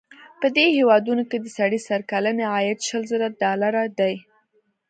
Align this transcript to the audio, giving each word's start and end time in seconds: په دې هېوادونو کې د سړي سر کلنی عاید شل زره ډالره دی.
په 0.39 0.47
دې 0.55 0.65
هېوادونو 0.77 1.23
کې 1.29 1.37
د 1.39 1.47
سړي 1.57 1.79
سر 1.87 2.01
کلنی 2.11 2.45
عاید 2.53 2.79
شل 2.87 3.03
زره 3.11 3.27
ډالره 3.41 3.83
دی. 3.99 4.15